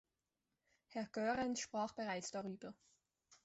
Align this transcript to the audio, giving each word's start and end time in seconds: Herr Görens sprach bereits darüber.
Herr 0.87 1.05
Görens 1.13 1.59
sprach 1.61 1.93
bereits 1.93 2.31
darüber. 2.31 2.73